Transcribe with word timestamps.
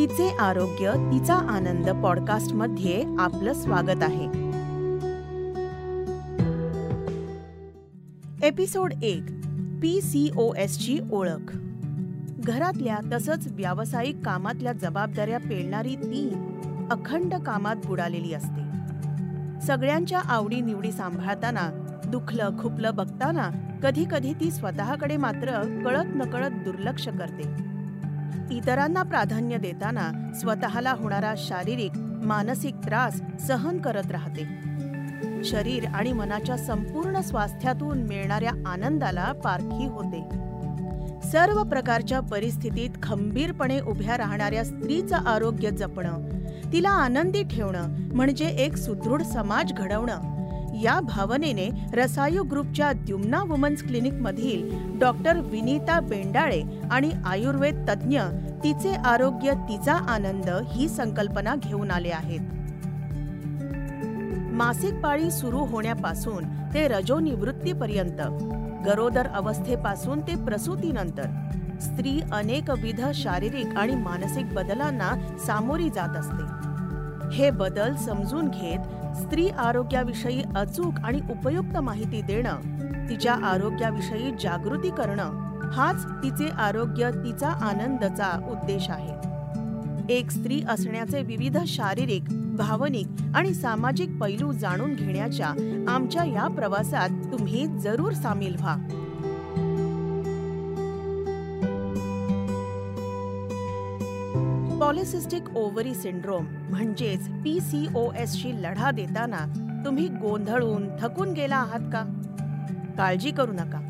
तिचे 0.00 0.28
आरोग्य 0.28 0.92
तिचा 1.12 1.34
आनंद 1.34 1.90
पॉडकास्टमध्ये 1.90 3.16
आपलं 3.18 3.52
स्वागत 3.52 4.02
आहे. 4.02 4.24
एपिसोड 8.46 8.92
एक 9.02 9.22
पी 9.82 10.00
सी 10.00 10.30
ओ 10.36 10.54
एस 10.54 10.78
ची 10.78 10.98
ओळख. 11.12 11.56
घरातल्या 12.38 12.98
तसंच 13.12 13.48
व्यावसायिक 13.50 14.24
कामातल्या 14.24 14.72
जबाबदाऱ्या 14.72 15.38
पेलणारी 15.38 15.96
ती 15.96 16.34
अखंड 16.90 17.34
कामात 17.34 17.76
बुडालेली 17.86 18.34
असते. 18.34 18.62
सगळ्यांच्या 19.66 20.20
आवडी 20.20 20.60
निवडी 20.60 20.92
सांभाळताना 20.92 21.96
दुखलं 22.06 22.50
खुपलं 22.58 22.94
बघताना 22.94 23.78
कधी 23.82 24.04
कधी 24.10 24.32
ती 24.32 24.50
स्वतःकडे 24.50 25.16
मात्र 25.16 25.62
कळत 25.84 26.16
नकळत 26.16 26.50
दुर्लक्ष 26.50 27.08
करते. 27.08 27.69
इतरांना 28.50 29.02
प्राधान्य 29.02 29.56
देताना 29.56 30.32
स्वतःला 30.40 30.92
होणारा 30.92 31.34
शारीरिक 31.36 31.90
मानसिक 32.24 32.74
त्रास 32.74 33.20
सहन 33.46 33.78
करत 33.78 34.10
राहते. 34.10 34.46
शरीर 35.44 35.86
आणि 35.86 36.12
मनाच्या 36.12 36.56
संपूर्ण 36.56 37.20
स्वास्थ्यातून 37.20 38.02
मिळणाऱ्या 38.02 38.50
आनंदाला 38.66 39.32
पारखी 39.32 39.86
होते. 39.86 40.22
सर्व 41.28 41.62
प्रकारच्या 41.62 42.20
परिस्थितीत 42.20 42.90
खंबीरपणे 43.02 43.80
उभ्या 43.80 44.18
राहणाऱ्या 44.18 44.64
स्त्रीचं 44.64 45.16
आरोग्य 45.16 45.70
जपणं 45.70 46.28
तिला 46.72 46.90
आनंदी 46.90 47.42
ठेवणं 47.42 47.88
म्हणजे 48.14 48.46
एक 48.46 48.76
सुदृढ 48.76 49.22
समाज 49.22 49.72
घडवणं 49.72 50.39
या 50.82 51.00
भावनेने 51.00 51.68
रसायू 51.92 52.42
ग्रुपच्या 52.42 52.92
द्युम्ना 52.92 53.42
वुमन्स 53.42 53.82
क्लिनिक 53.82 54.12
मधील 54.12 54.70
डॉक्टर 55.00 55.40
विनीता 55.40 56.00
बेंडाळे 56.00 56.62
आणि 56.90 57.10
आयुर्वेद 57.24 57.84
तज्ज्ञ 57.88 58.20
तिचे 58.64 58.92
आरोग्य 58.92 59.52
तिचा 59.68 59.92
आनंद 59.92 60.48
ही 60.72 60.88
संकल्पना 60.88 61.54
घेऊन 61.54 61.90
आले 61.90 62.10
आहेत. 62.10 62.40
मासिक 64.52 64.94
पाळी 64.94 65.30
सुरू 65.30 65.58
होण्यापासून 65.58 66.44
ते 66.74 66.88
रजोनिवृत्तीपर्यंत 66.88 68.20
गरोदर 68.86 69.26
अवस्थेपासून 69.26 70.20
ते 70.20 70.34
प्रसूतीनंतर 70.44 71.26
स्त्री 71.80 72.20
अनेकविध 72.32 73.00
शारीरिक 73.14 73.76
आणि 73.76 73.94
मानसिक 73.94 74.54
बदलांना 74.54 75.12
सामोरी 75.46 75.88
जात 75.90 76.16
असते. 76.16 77.36
हे 77.36 77.50
बदल 77.50 77.94
समजून 77.94 78.48
घेत 78.48 78.78
स्त्री 79.20 79.48
आरोग्याविषयी 79.48 80.42
अचूक 80.56 80.94
आणि 81.04 81.20
उपयुक्त 81.30 81.78
माहिती 81.78 82.20
देणं 82.22 82.60
तिच्या 83.08 83.34
आरोग्याविषयी 83.34 84.30
जागृती 84.30 84.90
करणं 84.90 85.50
हाच 85.72 86.04
तिचे 86.22 86.48
आरोग्य 86.48 87.10
तिचा 87.10 87.48
आनंदचा 87.48 88.48
उद्देश 88.50 88.90
आहे. 88.90 89.30
एक 90.14 90.30
स्त्री 90.30 90.62
असण्याचे 90.68 91.22
विविध 91.22 91.58
शारीरिक 91.66 92.24
भावनिक 92.56 93.06
आणि 93.34 93.54
सामाजिक 93.54 94.18
पैलू 94.20 94.52
जाणून 94.52 94.94
घेण्याच्या 94.94 95.48
आमच्या 95.88 96.24
या 96.24 96.48
प्रवासात 96.48 97.08
तुम्ही 97.32 97.66
जरूर 97.66 98.12
सामील 98.12 98.56
व्हा. 98.60 98.76
पॉलिसिस्टिक 104.90 105.56
ओव्हरी 105.56 105.94
सिंड्रोम 105.94 106.46
म्हणजेच 106.70 107.28
पी 107.44 107.60
सी 107.60 107.86
ओ 107.94 108.12
एस 108.12 108.32
शी 108.32 108.50
लढा 108.62 108.90
देताना 108.90 109.38
तुम्ही 109.84 110.08
गोंधळून 110.08 110.88
थकून 111.00 111.32
गेला 111.32 111.56
आहात 111.56 111.80
का? 111.80 112.02
काळजी 112.98 113.30
करू 113.30 113.52
नका. 113.52 113.80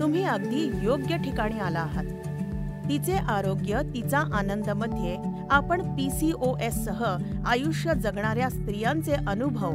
तुम्ही 0.00 0.24
अगदी 0.24 0.80
योग्य 0.82 1.16
ठिकाणी 1.16 1.58
आला 1.58 1.78
आहात. 1.78 2.04
तिचे 2.88 3.12
आरोग्य 3.12 3.80
तिचा 3.94 4.18
आनंदमध्ये 4.18 5.16
आपण 5.50 5.82
पी 5.96 6.10
सी 6.10 6.32
ओ 6.32 6.56
एस 6.56 6.84
सह 6.84 7.04
आयुष्य 7.46 7.94
जगणाऱ्या 7.94 8.50
स्त्रियांचे 8.50 9.12
अनुभव 9.12 9.72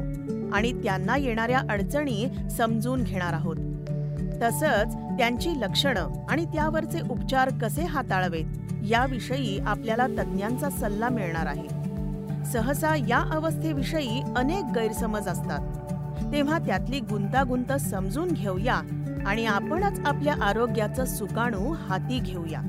आणि 0.54 0.74
त्यांना 0.84 1.18
येणाऱ्या 1.18 1.60
अडचणी 1.60 2.28
समजून 2.58 3.04
घेणार 3.04 3.34
आहोत. 3.34 3.58
तसंच 4.44 4.96
त्यांची 5.18 5.50
लक्षणं 5.50 6.26
आणि 6.30 6.46
त्यावरचे 6.46 7.00
उपचार 7.10 7.50
कसे 7.62 7.82
हाताळावेत? 7.82 8.46
याविषयी 8.82 9.60
आपल्याला 9.60 10.08
तज्ज्ञांचा 10.08 10.70
सल्ला 10.70 11.10
मिळणार 11.10 11.46
आहे. 11.46 11.82
सहसा 12.46 12.96
या 12.96 13.30
अवस्थेविषयी 13.34 14.22
अनेक 14.36 14.64
गैरसमज 14.76 15.28
असतात. 15.28 15.60
तेव्हा 16.34 16.60
त्यातली 16.60 17.00
गुंतागुंत 17.00 17.74
समजून 17.74 18.28
घेऊया 18.28 18.82
आणि 19.26 19.46
आपणच 19.46 20.00
आपल्या 20.06 20.36
आरोग्याचं 20.44 21.06
सुकाणू 21.06 21.74
हाती 21.74 22.20
घेऊया. 22.20 22.62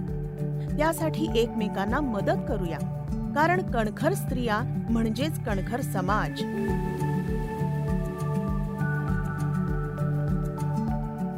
त्यासाठी 0.79 1.29
एकमेकांना 1.37 2.01
मदत 2.01 2.41
करूया. 2.49 2.79
कारण 3.35 3.71
कणखर 3.71 4.15
स्त्रिया 4.15 4.87
म्हणजेच 4.91 5.45
कणखर 5.45 5.81
समाज. 5.81 6.29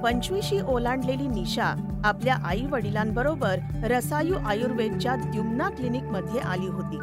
पंचवीशी 0.05 0.61
ओलांडलेली 0.61 1.27
निशा 1.29 2.01
आपल्या 2.05 2.35
आई 2.45 2.67
वडिलांबरोबर 2.71 3.59
रसायू 3.83 4.35
आयुर्वेदच्या 4.47 5.15
द्युम्ना 5.17 5.69
क्लिनिकमध्ये 5.69 6.41
आली 6.41 6.67
होती. 6.67 6.99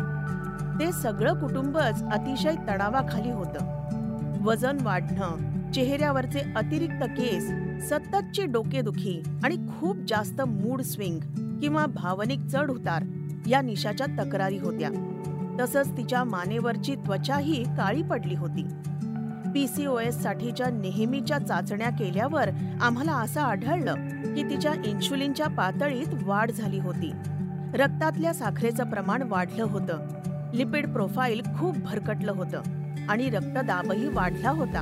ते 0.79 0.91
सगळं 0.91 1.33
कुटुंबच 1.33 2.03
अतिशय 2.03 2.55
तणावाखाली 2.67 3.31
होतं. 3.31 4.43
वजन 4.43 4.77
वाढणं 4.81 5.71
चेहऱ्यावरचे 5.71 6.39
अतिरिक्त 6.55 7.03
केस 7.03 7.47
सततची 7.89 8.45
डोकेदुखी 8.45 9.23
आणि 9.43 9.55
खूप 9.55 9.97
जास्त 10.07 10.41
मूड 10.41 10.81
स्विंग 10.81 11.19
किंवा 11.59 11.85
भावनिक 11.85 12.39
चढ 12.39 12.69
उतार 12.69 13.03
या 13.47 13.61
निशाच्या 13.61 14.07
तक्रारी 14.19 14.57
होत्या. 14.57 14.89
तसंच 15.61 15.97
तिच्या 15.97 16.23
मानेवरची 16.23 16.95
त्वचाही 16.95 17.63
काळी 17.63 18.03
पडली 18.03 18.35
होती. 18.35 18.67
पीसीओएस 19.53 20.23
साठीच्या 20.23 20.69
नेहमीच्या 20.69 21.37
चाचण्या 21.37 21.89
केल्यावर 21.89 22.49
आम्हाला 22.81 23.11
असं 23.11 23.41
आढळलं 23.41 23.95
की 24.35 24.43
तिच्या 24.43 24.73
इन्शुलिनच्या 24.85 25.47
पातळीत 25.47 26.23
वाढ 26.23 26.51
झाली 26.51 26.79
होती. 26.79 27.11
रक्तातल्या 27.73 28.33
साखरेचं 28.33 28.83
प्रमाण 28.83 29.21
वाढलं 29.21 29.63
होतं. 29.63 30.07
लिपिड 30.53 30.93
प्रोफाईल 30.93 31.41
खूप 31.59 31.77
भरकटलं 31.77 32.31
होतं 32.31 32.61
आणि 33.09 33.29
रक्तदाबही 33.29 34.07
वाढला 34.07 34.49
होता. 34.49 34.81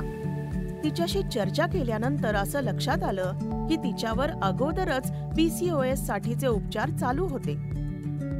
तिच्याशी 0.84 1.22
चर्चा 1.22 1.66
केल्यानंतर 1.66 2.34
असं 2.34 2.60
लक्षात 2.60 3.02
आलं 3.02 3.32
की 3.68 3.76
तिच्यावर 3.76 4.30
अगोदरच 4.42 5.12
पीसीओएस 5.36 6.06
साठीचे 6.06 6.46
उपचार 6.46 6.90
चालू 6.90 7.26
होते. 7.26 7.54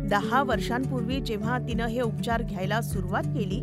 दहा 0.08 0.42
वर्षांपूर्वी 0.42 1.20
जेव्हा 1.20 1.58
तिनं 1.58 1.86
हे 1.86 2.00
उपचार 2.00 2.42
घ्यायला 2.42 2.80
सुरुवात 2.80 3.22
केली 3.22 3.60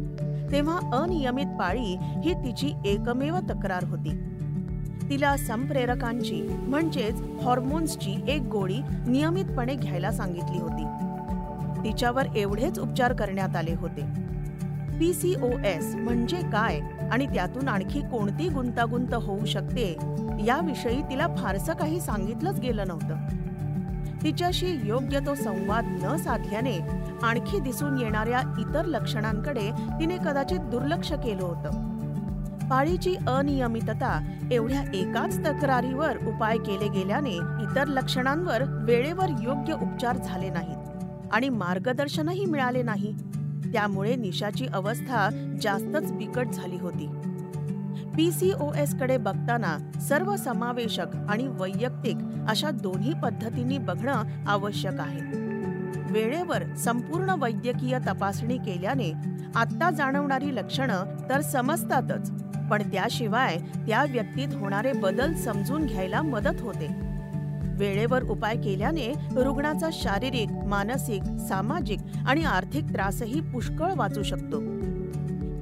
तेव्हा 0.51 0.79
अनियमित 0.93 1.45
पाळी 1.45 1.97
ही 2.01 2.33
तिची 2.33 2.73
एकमेव 2.85 3.39
तक्रार 3.39 3.83
होती. 3.83 4.11
तिला 5.09 5.37
संप्रेरकांची 5.37 6.41
म्हणजेच 6.41 7.21
हॉर्मोन्सची 7.43 8.15
एक 8.27 8.41
गोळी 8.41 8.81
नियमितपणे 9.07 9.75
घ्यायला 9.75 10.11
सांगितली 10.11 10.59
होती. 10.59 10.85
तिच्यावर 11.83 12.25
एवढेच 12.35 12.79
उपचार 12.79 13.13
करण्यात 13.13 13.55
आले 13.55 13.73
होते. 13.73 14.01
पीसीओएस 14.99 15.95
म्हणजे 15.95 16.37
काय 16.37 16.79
आणि 17.11 17.25
त्यातून 17.25 17.67
आणखी 17.67 18.01
कोणती 18.01 18.49
गुंतागुंत 18.49 19.13
होऊ 19.13 19.45
शकते 19.45 19.97
याविषयी 20.45 21.01
तिला 21.01 21.27
फारसं 21.37 21.73
काही 21.73 21.99
सांगितलंच 21.99 22.59
गेलं 22.59 22.83
नव्हतं. 22.87 23.46
तिच्याशी 24.27 24.67
योग्य 24.83 25.19
तो 25.19 25.33
संवाद 25.35 25.85
न 26.03 26.15
साधल्याने 26.15 26.77
आणखी 27.23 27.59
दिसून 27.59 27.97
येणाऱ्या 27.99 28.39
इतर 28.59 28.85
लक्षणांकडे 28.85 29.69
तिने 29.99 30.17
कदाचित 30.17 30.59
दुर्लक्ष 30.59 31.11
केलं 31.13 31.43
होतं. 31.43 32.67
पाळीची 32.69 33.15
अनियमितता 33.27 34.19
एवढ्या 34.51 34.81
एकाच 34.93 35.37
तक्रारीवर 35.39 36.17
उपाय 36.27 36.57
केले 36.57 36.87
गेल्याने 36.87 37.33
इतर 37.63 37.87
लक्षणांवर 37.87 38.63
वेळेवर 38.63 39.29
योग्य 39.41 39.73
उपचार 39.73 40.17
झाले 40.17 40.49
नाहीत 40.49 41.33
आणि 41.33 41.49
मार्गदर्शनही 41.49 42.45
मिळाले 42.45 42.83
नाही. 42.83 43.13
त्यामुळे 43.73 44.15
निशाची 44.15 44.67
अवस्था 44.73 45.29
जास्तच 45.61 46.11
बिकट 46.11 46.47
झाली 46.53 46.77
होती. 46.77 47.07
पीसीओएसकडे 48.17 49.17
बघताना 49.17 49.99
सर्व 50.01 50.35
समावेशक 50.35 51.15
आणि 51.29 51.47
वैयक्तिक 51.47 52.17
अशा 52.47 52.69
दोन्ही 52.71 53.13
पद्धतींनी 53.23 53.77
बघणं 53.77 54.23
आवश्यक 54.47 54.99
आहे. 54.99 55.19
वेळेवर 56.11 56.75
संपूर्ण 56.75 57.29
वैद्यकीय 57.29 57.99
तपासणी 57.99 58.57
केल्याने 58.57 59.11
आत्ता 59.55 59.91
जाणवणारी 59.91 60.55
लक्षणं 60.55 61.03
तर 61.29 61.41
समजतातच 61.41 62.31
पण 62.71 62.81
त्याशिवाय 62.81 63.57
त्या 63.57 64.05
व्यक्तीत 64.09 64.47
होणारे 64.53 64.91
बदल 64.91 65.33
समजून 65.33 65.85
घ्यायला 65.85 66.21
मदत 66.21 66.61
होते. 66.61 66.87
वेळेवर 67.77 68.23
उपाय 68.23 68.55
केल्याने 68.55 69.13
रुग्णाचा 69.43 69.89
शारीरिक 69.93 70.51
मानसिक 70.51 71.23
सामाजिक 71.23 71.99
आणि 72.27 72.43
आर्थिक 72.43 72.83
त्रासही 72.83 73.41
पुष्कळ 73.41 73.93
वाचू 73.95 74.23
शकतो. 74.23 74.76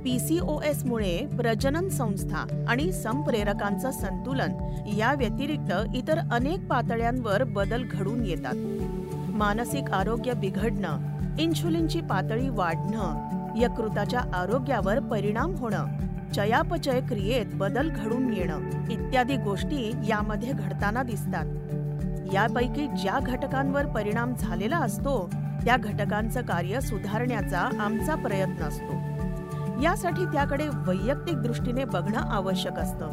पीसीओएस 0.06 0.86
मुळे 0.86 1.28
प्रजनन 1.38 1.90
संस्था 1.90 2.66
आणि 2.68 2.92
संप्रेरकांचं 2.92 3.92
संतुलन 3.92 4.52
या 4.98 5.14
व्यतिरिक्त 5.14 5.72
इतर 5.96 6.20
अनेक 6.32 6.68
पातळ्यांवर 6.68 7.44
बदल 7.44 7.84
घडून 7.92 8.26
येतात. 8.26 8.56
मानसिक 9.30 9.90
आरोग्य 9.92 10.34
बिघडणं 10.34 11.00
इन्शुलिनची 11.40 12.02
पातळी 12.02 12.50
वाढणं 12.50 13.54
यकृताच्या 13.58 14.20
आरोग्यावर 14.34 15.00
परिणाम 15.00 15.56
होणं 15.56 16.32
चयापचय 16.32 17.02
क्रियेत 17.02 17.46
बदल 17.54 17.90
घडून 17.90 18.34
येणं 18.34 18.92
इत्यादी 18.92 19.38
गोष्टी 19.38 19.92
यामध्ये 20.10 20.52
घडताना 20.52 21.04
दिसतात. 21.04 21.46
यापैकी 22.34 22.88
ज्या 22.88 23.20
घटकांवर 23.20 23.86
परिणाम 23.86 24.34
झालेला 24.36 24.78
असतो 24.78 25.30
त्या 25.66 25.78
घटकांचं 25.78 26.42
कार्य 26.42 26.82
सुधारण्याचा 26.82 27.70
आमचा 27.80 28.16
प्रयत्न 28.16 28.64
असतो. 28.64 29.15
यासाठी 29.84 30.26
त्याकडे 30.26 30.68
वैयक्तिक 30.68 31.42
दृष्टीने 31.42 31.86
बघणं 31.86 32.18
आवश्यक 32.18 32.80
असतं. 32.80 33.10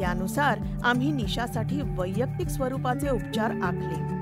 त्यानुसार 0.00 0.58
आम्ही 0.84 1.12
निशासाठी 1.12 1.80
वैयक्तिक 1.82 2.48
स्वरूपाचे 2.48 3.10
उपचार 3.10 3.50
आखले. 3.50 4.18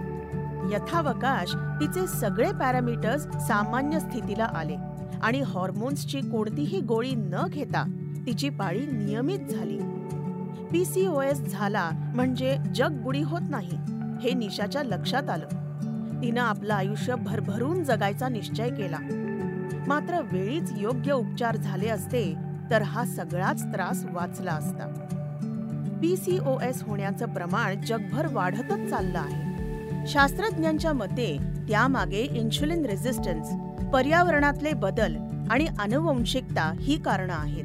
यथावकाश 0.75 1.55
तिचे 1.55 2.06
सगळे 2.06 2.53
पॅरामीटर्स 2.53 3.23
सामान्य 3.23 4.00
स्थितीला 4.00 4.44
आले 4.44 4.76
आणि 5.23 5.41
हॉर्मोन्सची 5.41 6.20
कोणतीही 6.20 6.81
गोळी 6.81 7.14
न 7.14 7.35
घेता 7.49 7.85
तिची 8.26 8.49
पाळी 8.49 8.87
नियमित 8.87 9.38
झाली. 9.38 9.79
पीसीओएस 10.73 11.41
झाला 11.41 11.91
म्हणजे 12.14 12.56
जग 12.75 13.02
बुडी 13.02 13.23
होत 13.23 13.41
नाही 13.50 13.76
हे 14.20 14.32
निशाच्या 14.32 14.82
लक्षात 14.82 15.31
आलं. 15.31 15.47
तिनं 16.23 16.41
आपलं 16.41 16.75
आयुष्य 16.75 17.14
भरभरून 17.14 17.85
जगायचा 17.85 18.29
निश्चय 18.29 18.69
केला. 18.69 19.25
मात्र 19.88 20.20
वेळीच 20.32 20.72
योग्य 20.76 21.12
उपचार 21.12 21.56
झाले 21.56 21.88
असते 21.88 22.34
तर 22.70 22.82
हा 22.82 23.04
सगळाच 23.04 23.62
त्रास 23.62 24.04
वाचला 24.12 24.52
असता. 24.52 24.92
पीसीओएस 26.02 26.82
होण्याचं 26.82 27.26
प्रमाण 27.26 27.80
जगभर 27.86 28.26
वाढतच 28.32 28.90
चाललं 28.90 29.18
आहे. 29.18 29.46
शास्त्रज्ञांच्या 30.06 30.92
मते 30.92 31.38
त्यामागे 31.68 32.20
इन्शुलिन 32.20 32.84
रेझिस्टन्स 32.84 33.48
पर्यावरणातले 33.92 34.72
बदल 34.72 35.16
आणि 35.50 35.66
अनुवंशिकता 35.78 36.72
ही 36.80 37.02
कारणं 37.02 37.34
आहेत. 37.34 37.64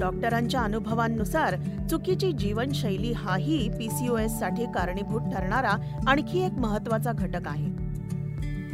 डॉक्टरांच्या 0.00 0.60
अनुभवांनुसार 0.60 1.54
चुकीची 1.90 2.32
जीवनशैली 2.32 3.12
हाही 3.12 3.68
पीसीओएससाठी 3.68 4.64
कारणीभूत 4.64 5.20
ठरणारा 5.20 6.02
आणखी 6.06 6.40
एक 6.40 6.52
महत्त्वाचा 6.52 7.12
घटक 7.12 7.48
आहे. 7.48 7.75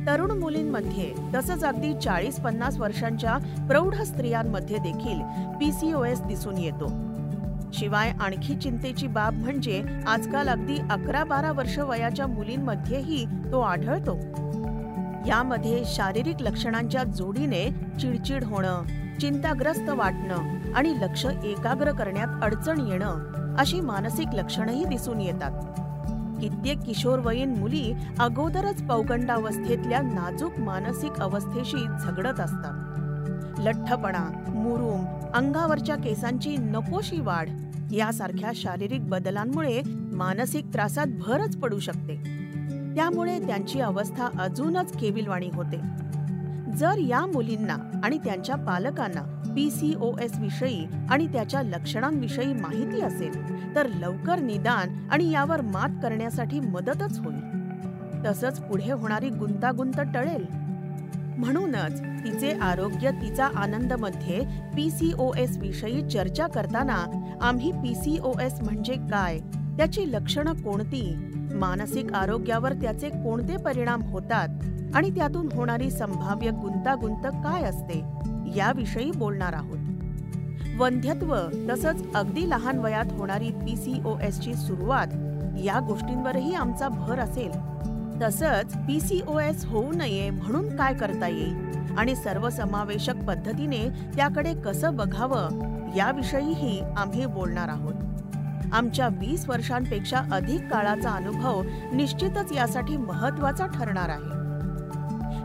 तरुण 0.06 0.30
मुलींमध्ये 0.30 1.12
तसंच 1.34 1.64
अगदी 1.64 1.92
चाळीस 1.94 2.36
पन्नास 2.36 2.78
वर्षांच्या 2.78 3.36
प्रौढ 3.68 3.94
स्त्रियांमध्ये 3.94 4.78
देखील 4.78 5.20
पीसीओएस 5.60 6.20
दिसून 6.20 6.58
येतो. 6.58 6.88
शिवाय 7.74 8.12
आणखी 8.20 8.56
चिंतेची 8.56 9.06
बाब 9.06 9.34
म्हणजे 9.34 9.82
आजकाल 10.06 10.48
अगदी 10.48 10.76
अकरा 10.90 11.24
बारा 11.24 11.52
वर्ष 11.52 11.78
वयाच्या 11.78 12.26
मुलींमध्येही 12.26 13.24
तो 13.52 13.60
आढळतो. 13.60 14.16
यामध्ये 15.26 15.82
शारीरिक 15.86 16.42
लक्षणांच्या 16.42 17.04
जोडीने 17.04 17.68
चिडचिड 18.00 18.44
होणं 18.44 18.82
चिंताग्रस्त 19.20 19.88
वाटणं 19.88 20.72
आणि 20.74 20.94
लक्ष 21.00 21.26
एकाग्र 21.44 21.92
करण्यात 21.92 22.44
अडचण 22.44 22.80
येणं 22.80 23.56
अशी 23.58 23.80
मानसिक 23.80 24.34
लक्षणंही 24.34 24.84
दिसून 24.84 25.20
येतात. 25.20 25.80
कित्येक 26.42 26.78
किशोरवयीन 26.80 27.58
मुली 27.58 27.92
अगोदरच 28.18 28.82
पौगंडावस्थेतल्या 28.82 30.00
नाजूक 30.00 30.58
मानसिक 30.58 31.12
अवस्थेशी 31.12 31.84
झगडत 32.02 32.40
असतात. 32.40 33.00
लठ्ठपणा 33.58 34.30
मुरूम 34.48 35.04
अंगावरच्या 35.34 35.96
केसांची 35.96 36.56
नकोशी 36.56 37.20
वाढ 37.20 37.48
यासारख्या 37.92 38.50
शारीरिक 38.54 39.08
बदलांमुळे 39.08 39.82
मानसिक 40.12 40.64
त्रासात 40.72 41.06
भरच 41.18 41.56
पडू 41.56 41.78
शकते. 41.78 42.16
त्यामुळे 42.96 43.38
त्यांची 43.46 43.80
अवस्था 43.80 44.28
अजूनच 44.40 44.92
केविलवाणी 44.98 45.50
होते. 45.54 46.01
जर 46.78 46.98
या 46.98 47.24
मुलींना 47.26 47.76
आणि 48.04 48.18
त्यांच्या 48.18 48.56
पालकांना 48.56 49.22
पी 49.54 49.70
सी 49.70 49.94
ओ 50.00 50.10
विषयी 50.38 50.84
आणि 51.10 51.26
त्याच्या 51.26 51.62
लक्षणांविषयी 51.62 52.52
माहिती 52.52 53.00
असेल 53.00 53.74
तर 53.74 53.86
लवकर 53.94 54.38
निदान 54.38 55.08
आणि 55.10 55.30
यावर 55.30 55.60
मात 55.60 56.02
करण्यासाठी 56.02 56.60
मदतच 56.60 57.18
होईल. 57.18 57.40
तसंच 58.26 58.60
पुढे 58.60 58.90
होणारी 58.92 59.28
गुंतागुंत 59.28 60.00
टळेल. 60.14 60.44
म्हणूनच 61.38 62.00
तिचे 62.24 62.50
आरोग्य 62.62 63.10
तिचा 63.10 63.48
आनंदमध्ये 63.56 64.40
पीसीओएस 64.76 65.56
विषयी 65.58 66.08
चर्चा 66.08 66.46
करताना 66.46 67.04
आम्ही 67.42 67.72
पी 67.72 67.94
सी 67.94 68.18
ओ 68.22 68.32
एस 68.40 68.60
म्हणजे 68.60 68.94
काय 69.10 69.38
त्याची 69.76 70.12
लक्षणं 70.12 70.62
कोणती 70.62 71.02
मानसिक 71.54 72.12
आरोग्यावर 72.12 72.72
त्याचे 72.72 73.08
कोणते 73.08 73.56
परिणाम 73.56 74.02
होतात 74.02 74.61
आणि 74.94 75.10
त्यातून 75.10 75.48
होणारी 75.52 75.90
संभाव्य 75.90 76.50
गुंतागुंत 76.50 77.26
काय 77.26 77.62
असते 77.62 78.04
याविषयी 78.56 79.10
बोलणार 79.10 79.52
आहोत. 79.52 79.78
वंध्यत्व 80.78 81.36
तसंच 81.70 82.02
अगदी 82.14 82.50
लहान 82.50 82.78
वयात 82.78 83.12
होणारी 83.12 83.50
पीसीओएस 83.50 84.40
ची 84.40 84.54
सुरुवात 84.54 85.06
या 85.64 85.80
गोष्टींवरही 85.80 86.54
आमचा 86.54 86.88
भर 86.88 87.18
असेल. 87.18 87.50
तसंच 88.22 88.76
पीसीओएस 88.76 89.64
होऊ 89.64 89.92
नये 89.92 90.30
म्हणून 90.30 90.76
काय 90.76 90.94
करता 90.94 91.28
येईल 91.28 91.54
आणि 91.98 92.16
सर्वसमावेशक 92.16 93.16
पद्धतीने 93.16 93.88
त्याकडे 94.16 94.54
कसं 94.54 94.96
बघावं 94.96 95.48
याविषयीही 95.96 96.80
आम्ही 96.96 97.26
बोलणार 97.26 97.68
आहोत. 97.68 97.94
आमच्या 98.72 99.08
वीस 99.08 99.48
वर्षांपेक्षा 99.48 100.22
अधिक 100.32 100.68
काळाचा 100.68 101.10
अनुभव 101.10 101.62
निश्चितच 101.92 102.52
यासाठी 102.52 102.96
महत्त्वाचा 102.96 103.66
ठरणार 103.66 104.08
आहे. 104.08 104.41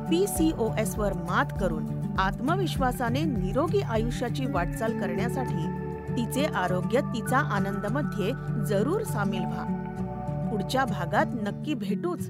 पीसीओएस 0.09 0.97
वर 0.97 1.13
मात 1.13 1.45
करून 1.61 1.85
आत्मविश्वासाने 2.19 3.21
निरोगी 3.21 3.81
आयुष्याची 3.81 4.45
वाटचाल 4.45 4.99
करण्यासाठी 4.99 5.65
तिचे 6.15 6.45
आरोग्य 6.45 7.01
तिचा 7.01 7.37
आनंदमध्ये 7.37 8.31
जरूर 8.65 9.03
सामील 9.03 9.45
व्हा. 9.45 9.63
पुढच्या 10.51 10.85
भागात 10.85 11.25
नक्की 11.33 11.73
भेटूच 11.73 12.29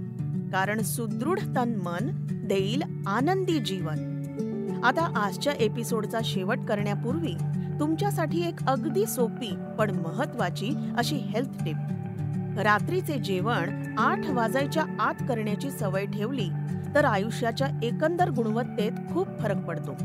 कारण 0.51 0.81
सुदृढ 0.81 1.39
तन 1.39 1.75
मन 1.75 2.09
देईल 2.47 2.83
आनंदी 3.07 3.59
जीवन. 3.59 4.81
आता 4.83 5.11
आजच्या 5.15 5.53
एपिसोडचा 5.53 6.19
शेवट 6.23 6.59
करण्यापूर्वी 6.69 7.33
तुमच्यासाठी 7.79 8.47
एक 8.47 8.63
अगदी 8.67 9.05
सोपी 9.05 9.55
पण 9.77 9.91
महत्वाची 9.91 10.71
अशी 10.97 11.15
हेल्थ 11.15 11.63
टिप. 11.65 11.75
रात्रीचे 12.59 13.13
जेवण 13.13 13.95
आठ 13.97 14.29
वाजायच्या 14.29 14.83
आत 14.99 15.15
करण्याची 15.29 15.71
सवय 15.71 16.05
ठेवली 16.05 16.49
तर 16.95 17.05
आयुष्याच्या 17.05 17.67
एकंदर 17.83 18.29
गुणवत्तेत 18.29 18.91
खूप 19.13 19.27
फरक 19.39 19.57
पडतो. 19.57 19.95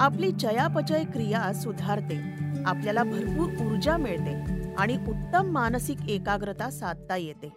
आपली 0.00 0.32
चयापचय 0.32 1.04
क्रिया 1.04 1.52
सुधारते 1.52 2.20
आपल्याला 2.66 3.02
भरपूर 3.02 3.66
ऊर्जा 3.66 3.96
मिळते 3.96 4.64
आणि 4.78 4.96
उत्तम 5.08 5.46
मानसिक 5.46 6.08
एकाग्रता 6.08 6.70
साधता 6.70 7.16
येते. 7.16 7.48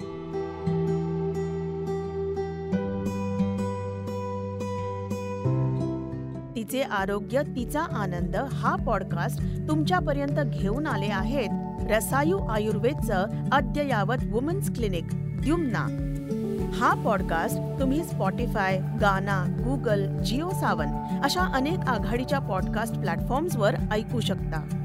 तिचे 6.55 6.81
आरोग्य 6.81 7.41
तिचा 7.55 7.81
आनंद 7.81 8.35
हा 8.35 8.75
पॉडकास्ट 8.75 9.41
तुमच्यापर्यंत 9.67 10.39
घेऊन 10.53 10.87
आले 10.87 11.05
आहेत 11.05 11.49
रसायू 11.91 12.37
आयुर्वेदचं 12.37 13.25
अद्ययावत 13.51 14.23
वुमन्स 14.31 14.73
क्लिनिक 14.73 15.07
द्युम्ना. 15.41 16.08
हा 16.73 16.93
पॉडकास्ट 17.03 17.79
तुम्ही 17.79 18.03
स्पॉटीफाय 18.03 18.77
गाना 19.01 19.43
गुगल 19.49 20.07
जिओ 20.17 20.49
सावन 20.49 20.87
अशा 21.23 21.41
अनेक 21.41 21.79
आघाडीच्या 21.79 22.39
पॉडकास्ट 22.39 22.95
प्लॅटफॉर्म्सवर 22.95 23.75
ऐकू 23.91 24.19
शकता. 24.19 24.78